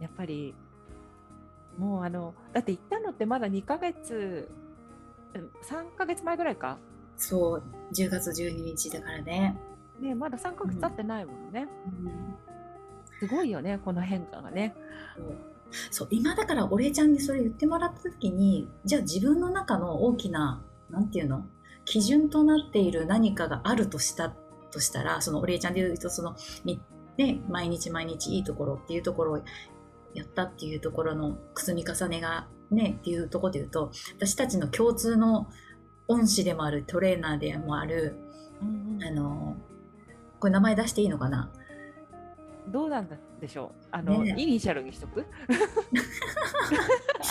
[0.00, 0.54] やっぱり、
[1.78, 4.50] もうあのだって行ったのってまだ2ヶ月
[5.34, 6.78] 3ヶ月前ぐらいか。
[7.16, 7.62] そう
[7.94, 9.56] 10月12日だからね。
[10.00, 12.34] ねまだ3ヶ月経ってないもんね、うん。
[13.18, 14.74] すごいよねこの変化がね。
[15.90, 16.08] そう。
[16.10, 21.44] 今だからお礼ちゃんにそれ言ってもらった時にじゃあ自分の中の大きななんていうの？
[21.84, 24.32] 基準となっている何かがあるとした
[24.70, 26.80] としたらそのお礼ちゃんで言うとその、み
[27.16, 29.42] ね、毎日毎日いいところっていうところを
[30.14, 35.46] やったっていうところの積み重ねがねっていうところで言うと私たちの共通の
[36.08, 38.16] 恩師でもあるトレーナーでもある
[38.60, 39.04] うんうん。
[39.04, 39.56] あの
[40.40, 41.52] これ名前出していいのかな？
[42.68, 43.08] どうなん
[43.40, 43.86] でしょう？
[43.90, 44.34] あの、ね。
[44.36, 45.24] イニシャルにしとく？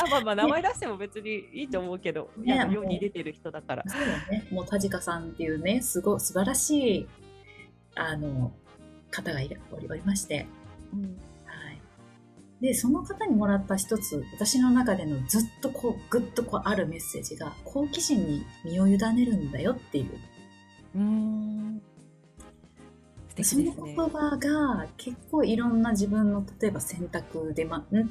[0.04, 2.56] あまあまあ名前出しても別にいいと思うけど、ね。
[2.56, 3.84] や世に出てる人だから。
[3.88, 4.47] そうだね。
[4.51, 7.08] もう田近さんっていうね、すごい素晴らしい
[7.95, 8.54] あの
[9.10, 10.47] 方がいらおりまして、
[10.93, 11.01] うん。
[11.01, 11.12] はい。
[12.62, 20.12] で、その方にもらった一つ、私の中でのずっとこう、ぐっとこうあるメッセージが、好奇心に身を委ねるんだよっていう。
[20.95, 21.82] うーん
[23.30, 23.95] 素敵その言。
[24.10, 28.10] 葉が結構いろんな自分の例えば選択で、ま、ん？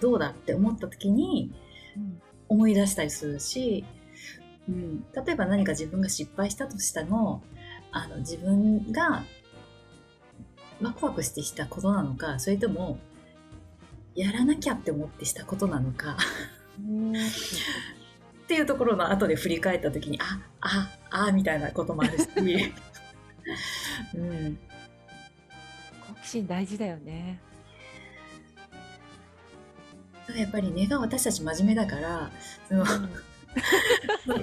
[0.00, 1.52] どうだって思った時に
[1.96, 3.84] うん思い出したりするし、
[4.68, 7.42] うん、例えば何か自分が失敗したとしても
[7.90, 9.24] あの自分が
[10.80, 12.98] ワクワクしてしたことなのかそれとも
[14.16, 16.16] やらなきゃって思ってしたことなのか。
[16.80, 17.12] うん。
[17.12, 17.14] っ
[18.48, 22.26] ていうところの後で振り返った時にあああみたいなこともあるし、
[24.14, 24.58] うん、
[26.06, 27.40] 好奇心大事だよね。
[30.36, 32.30] やっぱり根が私たち真面目だから
[32.68, 32.84] その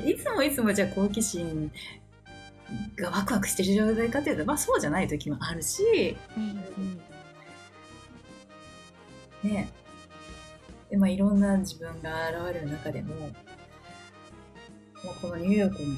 [0.05, 1.71] いつもいつもじゃあ好奇心
[2.95, 7.01] がワクワクしてる状態かというと、まあ、そうじゃない時もあるし、うんうん
[9.43, 9.69] ね。
[10.89, 13.31] でまあ、いろんな自分が現れる中でももう
[15.21, 15.97] このニューヨークに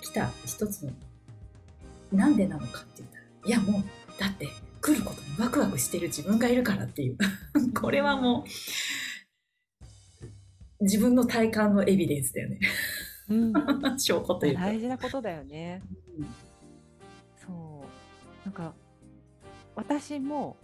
[0.00, 0.92] 来た一つの
[2.12, 3.82] なんでなのかって言ったらいやもう
[4.20, 4.48] だって
[4.80, 7.18] 来ることにワクワクしてる自分がいるからっていう。
[7.74, 8.44] これはも
[10.80, 12.60] う自分の体感のエビデンスだよね。
[13.28, 13.52] うん。
[13.98, 14.60] 証拠というか。
[14.60, 15.82] 大事なことだよね。
[17.36, 18.46] そう。
[18.46, 18.74] なんか
[19.74, 20.56] 私も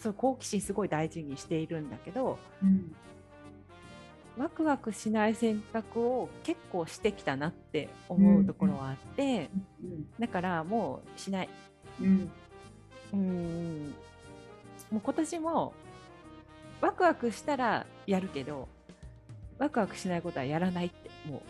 [0.00, 2.94] そう好奇心すごい大事にしているんだけどうん。
[4.38, 9.50] ワクワクしない選択を結構してきたなって思うところはあって、
[9.82, 11.48] うんだからもうしない。
[12.00, 12.30] うん。
[13.12, 13.94] うん。
[14.90, 15.72] もう今年も
[16.80, 18.68] ワクワクしたらやるけど
[19.58, 21.42] ワクワクしないことはやらないってもう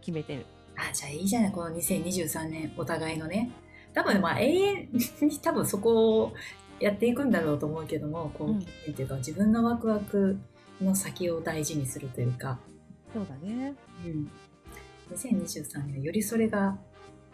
[0.00, 0.46] 決めてる。
[0.76, 3.50] あじゃあいいじゃないこの2023年お互いのね。
[3.94, 6.34] 多分まあ永遠に多分そこを
[6.82, 8.64] やっていくんだろうと思うけどもこう、うん。
[8.94, 10.36] ていうか自分のワクワク
[10.80, 12.58] の先を大事にするというか、
[13.14, 13.74] そうだね。
[14.04, 14.30] うん、
[15.14, 16.76] 2023年はよりそれが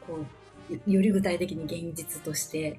[0.07, 0.19] こ
[0.71, 2.79] うよより具体的に現実として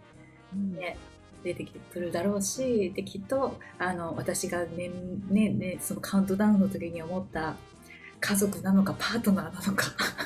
[0.53, 0.75] うん。
[0.75, 0.97] ね
[1.41, 4.91] 出てきてくるだろうしできっとあの私がね
[5.29, 7.55] ねねそのカウントダウンの時に思った
[8.19, 9.85] 家族なのかパートナーなのか。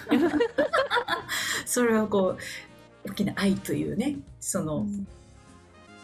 [1.68, 2.36] それはこ
[3.06, 4.88] う大きな愛というねその、の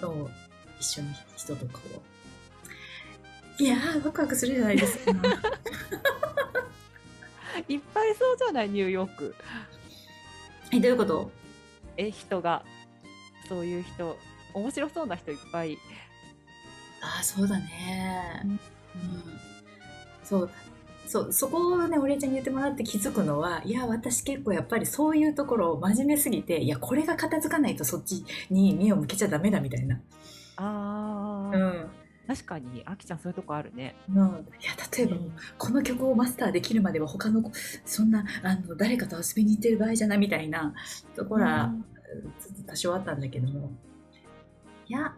[0.08, 0.30] を
[0.80, 1.80] 一緒に人とこ
[3.60, 3.64] う。
[3.64, 5.12] いやーワクワクするじゃないですか。
[7.68, 8.70] いっぱいそうじゃない？
[8.70, 9.36] ニューヨーク。
[10.72, 11.32] えどういうこと？
[11.98, 12.64] え人が。
[13.50, 14.18] そういう人。
[14.54, 15.78] 面白そうな人いっぱい。
[17.02, 18.52] ああそうだね、うん。
[18.52, 18.60] うん、
[20.24, 20.50] そう
[21.10, 30.00] そうそこをねお礼ちゃんに言ってもらって気づくのはいや私結構やっぱりそういうところを真面目すぎていやこれが片付かないとそっちに目を向けちゃダメだみたいな、
[30.58, 31.90] ああ、うん。
[32.28, 33.96] 確かにあきちゃんそういうとこあるね。
[34.08, 34.28] うん、いや
[34.96, 37.50] 例えば、うんこの曲をマスターできるまでは他の子
[37.86, 40.76] そんなあの誰かと遊びに行ってる場合じゃないみたいな
[41.16, 41.74] ところは、
[42.40, 43.72] ちょっと多少あったんだけども。
[44.86, 45.16] いや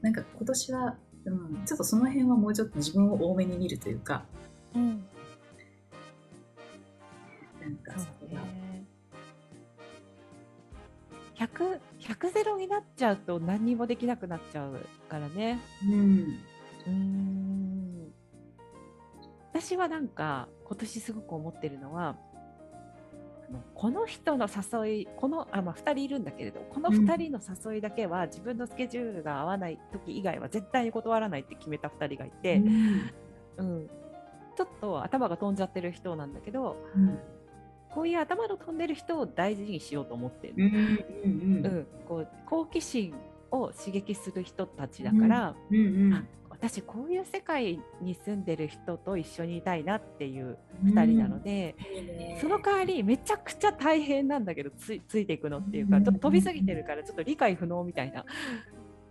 [0.00, 4.24] なんか今年は、うん、ちょっとその辺はもうちょっと自分を多めに見るというか
[4.74, 5.04] うん、
[7.60, 8.84] なんかそうがね。
[11.36, 15.60] 100、100ゼロになっちゃうと何にもできなくなっちゃうからね。
[15.86, 16.38] うん
[16.86, 18.12] うーん。
[19.52, 22.16] 私はなんか今年すごく思ってるのは、
[23.74, 27.40] この人の誘い、このあまあ2人いるんだけれど、この2人の
[27.72, 32.62] 誘いだけは自分のスケジュールが合わない時以外は絶対に断らないって決めた2人がいて、
[33.56, 33.90] うん、
[34.58, 37.16] ちょっと頭が飛んじゃってる人なんだけど、うん。
[37.90, 40.54] こういう頭の飛んでる人を大事にしようと思ってる。
[40.56, 43.14] うんうんうん、こう好奇心
[43.52, 45.54] を刺激する人たちだから、
[46.50, 52.38] 私こういう世界に住んでる人と一緒にいたいなっていう2人なので、いいね。
[52.40, 58.24] その代わりめちゃくちゃ大変なんだけどついついていくのっていうか、ちょっと飛びすぎてるからちょっと理解不能みたいな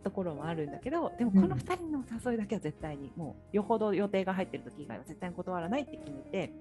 [0.03, 6.53] ところもあるんだけどでもこの2人の誘いだけは絶対にもうよほど予定が入ってる時以外は絶対に断らないって決めて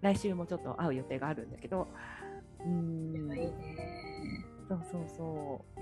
[0.00, 1.88] 来週もちょっと会う予定があるんだけど
[2.60, 4.44] うーんいいね。
[4.68, 5.80] そうそうそう。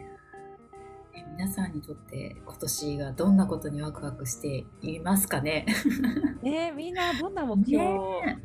[1.14, 5.66] え皆さんにとって今年がどんなことにワクワクしていますかね？
[6.42, 8.42] ねえみんなどんな目標をね。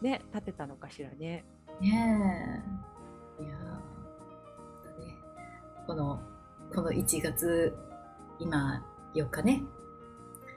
[0.00, 1.44] ね立てたのかしらね？
[1.80, 2.62] ね
[3.38, 3.42] え。
[3.42, 5.14] いやね。
[5.86, 6.20] この
[6.74, 7.76] この1月
[8.40, 8.82] 今
[9.14, 9.62] 4日ね。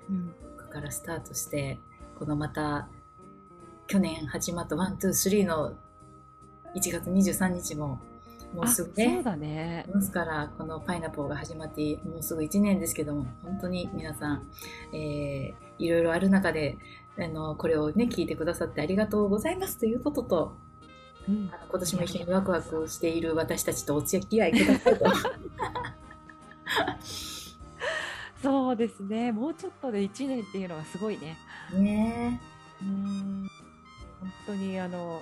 [0.09, 0.33] うん。
[0.57, 1.79] ここからスタートして
[2.17, 2.87] このまた
[3.85, 5.73] 去年始まった one two three の
[6.75, 7.99] 1月23日も
[8.53, 9.15] もうあすぐね。
[9.15, 9.85] そうだね。
[9.93, 14.47] ですからこのパイナポーが始まってもうすぐ1年ですけども本当に皆さん、
[14.93, 16.79] えーいろいろある中で
[17.19, 20.57] あのこれをね聞いてくださってありがとうございますということと
[21.29, 21.51] うん。
[21.53, 25.05] あの今年も一緒にワクワクしている私たちとお付き合いくださいと
[28.67, 29.31] そうですね。
[29.31, 31.37] もうちょっとで1年っていうのがすごいね。
[31.73, 32.41] ね。
[32.81, 33.49] うん。
[34.19, 35.21] 本当にあの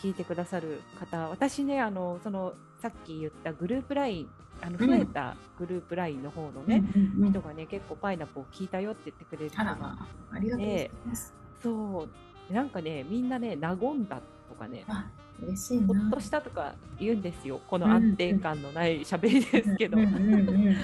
[0.00, 4.30] 聞いてくださる方、私ねあのそのさっき言ったグループライン
[4.62, 4.88] あのうん。
[4.88, 12.08] 増えたグループラインの方のえ、ね、うん人がね結構パイナポー聞いたよって言ってくれる人があらまあありがとうございます、そ
[12.50, 12.52] う。
[12.54, 15.04] なんかねみんなね和んだとかねあ
[15.42, 17.60] 嬉しいほなっとしたとか言うんですよ。
[17.68, 20.74] この安定感のない喋りですけど、うんうんうん。
[20.74, 20.80] だ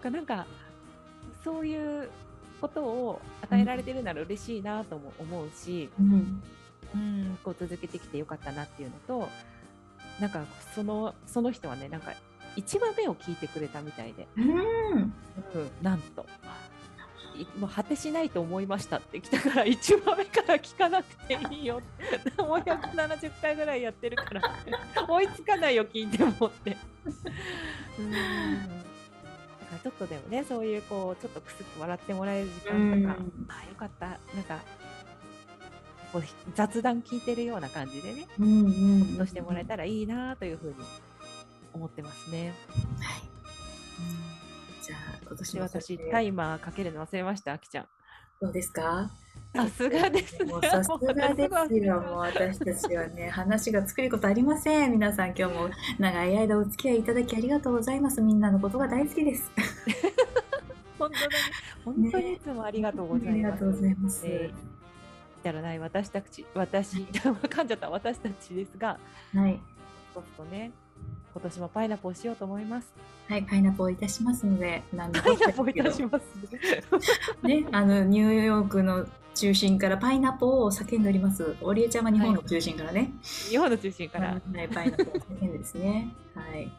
[0.00, 0.46] からなんか
[1.44, 2.08] そういう
[2.60, 6.42] ことを与えられてるなら嬉しいなとも思うし、うん
[6.94, 9.28] うん、こう続けてきてよかったなっていうのと
[10.20, 12.12] なんかそのその人はねなんか
[12.56, 14.44] 1話目を聞いてくれたみたいで、うん。
[14.44, 15.12] うん、
[15.82, 16.26] なんと。
[17.36, 21.80] いもう果てしないと思いましたって来たから1話目から聞かなくていいよ。
[21.80, 24.42] ってもう170回ぐらいやってるから。
[25.08, 26.76] 追いつかないよ聞いてもって
[29.70, 33.46] からちょっとでもねそういうこうちょっとクスッと笑ってもらえる時間とか、うん。
[33.48, 34.06] ああよかった。
[34.06, 34.58] なんか
[36.12, 36.22] こう
[36.54, 40.74] 雑談聞いてるような感じでねうんうんほっとしてもらえたらいいなというふうに
[41.72, 42.52] 思ってますね。
[42.98, 43.22] はい。
[44.82, 47.86] じゃあ今年私タイマーかけるの忘れましたあきちゃん。
[48.40, 49.10] どうですか？
[49.54, 50.44] さすがですね。
[50.44, 54.92] もうさすがですよ、もう私たちはね、話が作ることありません。
[54.92, 58.20] 皆さん、今日も長い間お付き合いいただきありがとうございます。
[58.20, 59.50] みんなのことが大好きです。
[60.98, 61.10] 本
[61.84, 63.32] 当に本当にいつもありがとうございます。
[63.32, 64.80] ありがとうございますえー
[65.40, 68.98] 来たらない私たち、私、噛んじゃった私たちですが、
[69.34, 69.58] はい。
[70.12, 70.70] そうするとね、
[71.32, 72.92] 今年もパイナポーしようと思います。
[73.26, 77.46] はい、パイナポーいたしますので、何でパイナポーいたします。
[77.46, 81.56] ね、あの、ニューヨークの中心からパイナポーを叫んでおります。
[81.60, 83.12] オリエちゃんは日本の中心からね。
[83.22, 84.32] 日本の中心から。
[84.32, 86.14] はい、パイナポーを叫んでですね。
[86.34, 86.70] はい。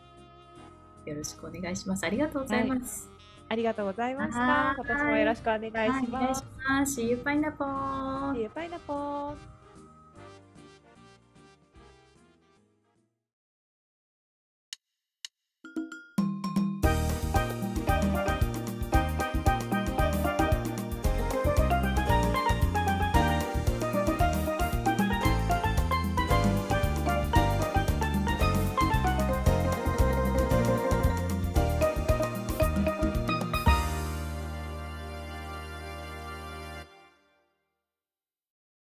[1.05, 2.05] よろしくお願いします。
[2.05, 3.09] ありがとうございます。
[3.49, 4.83] ありがとうございましはた。
[4.83, 6.45] い今年もよろしくお願いしはい、お願いします。
[6.67, 7.01] ます。
[7.01, 8.49] See you, パイナポー。
[8.51, 9.60] パイナポー。